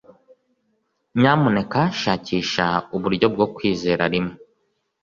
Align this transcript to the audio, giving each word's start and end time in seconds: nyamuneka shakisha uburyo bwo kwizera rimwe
nyamuneka 1.19 1.79
shakisha 2.01 2.65
uburyo 2.95 3.27
bwo 3.33 3.45
kwizera 3.55 4.03
rimwe 4.13 4.33